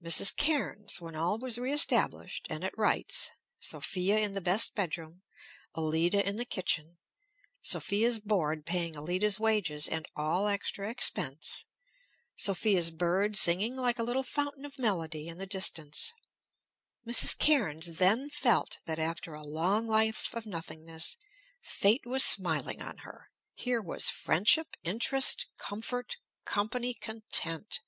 [0.00, 0.32] Mrs.
[0.36, 5.22] Cairnes, when all was reëstablished and at rights, Sophia in the best bedroom,
[5.74, 6.98] Allida in the kitchen,
[7.62, 11.64] Sophia's board paying Allida's wages and all extra expense,
[12.36, 16.12] Sophia's bird singing like a little fountain of melody in the distance,
[17.04, 17.36] Mrs.
[17.36, 21.16] Cairnes then felt that after a long life of nothingness,
[21.60, 27.80] fate was smiling on her; here was friendship, interest, comfort, company, content.